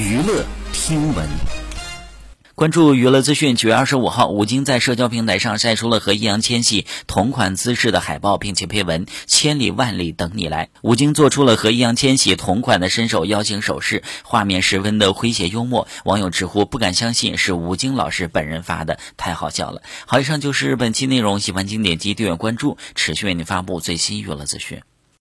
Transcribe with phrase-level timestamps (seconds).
[0.00, 1.28] 娱乐听闻。
[2.54, 10.70] 关注娱乐资讯，九月二十五号，吴京在社交平台上晒出了和易烊千玺同款姿势的海报，并且配文“千里万里等你来”。
[10.80, 15.86] 吴京做出了和易烊千玺同款的伸手邀请手势，画面十分的诙谐幽默。
[16.06, 19.82] 网友直呼不敢相信是吴京老师本人发的，太好笑了。
[20.06, 24.80] 好，以上就是本期内容，喜欢请点击订阅关注，持续为您发布最新娱乐资讯。